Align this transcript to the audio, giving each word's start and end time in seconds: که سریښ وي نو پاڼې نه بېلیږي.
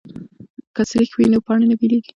که 0.75 0.81
سریښ 0.89 1.11
وي 1.15 1.25
نو 1.31 1.39
پاڼې 1.45 1.65
نه 1.71 1.75
بېلیږي. 1.79 2.09